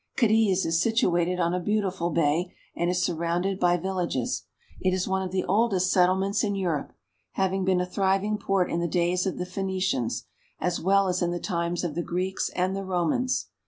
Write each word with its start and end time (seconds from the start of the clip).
Cadiz 0.15 0.65
is 0.65 0.81
situated 0.81 1.39
on 1.39 1.53
a 1.53 1.59
beautiful 1.59 2.09
bay, 2.09 2.55
and 2.75 2.89
is 2.89 3.05
surrounded 3.05 3.59
by 3.59 3.77
villages. 3.77 4.45
It 4.79 4.95
is 4.95 5.07
one 5.07 5.21
of 5.21 5.29
the 5.29 5.43
oldest 5.43 5.91
settlements 5.91 6.43
in 6.43 6.55
Europe, 6.55 6.93
having 7.33 7.65
been 7.65 7.79
a 7.79 7.85
thriving 7.85 8.39
port 8.39 8.71
in 8.71 8.79
the 8.79 8.87
days 8.87 9.27
of 9.27 9.37
the 9.37 9.45
Phoenicians 9.45 10.25
as 10.59 10.79
well 10.81 11.07
as 11.07 11.21
in 11.21 11.29
the 11.29 11.39
times 11.39 11.83
of 11.83 11.93
the 11.93 12.01
Greeks 12.01 12.49
and 12.55 12.75
the 12.75 12.83
Romans. 12.83 13.49